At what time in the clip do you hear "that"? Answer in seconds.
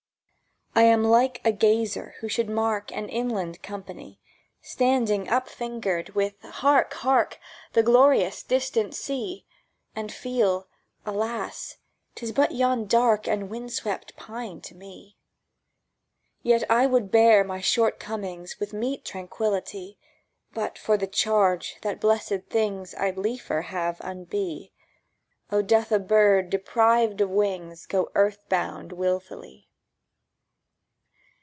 21.81-21.99